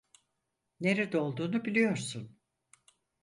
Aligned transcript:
Nerede 0.81 1.17
olduğunu 1.17 1.63
biliyorsun. 1.65 2.39